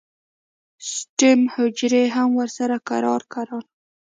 سټیم 0.93 1.41
حجرې 1.55 2.03
هم 2.15 2.29
ورسره 2.39 2.75
کرار 2.89 3.21
کرار 3.33 3.63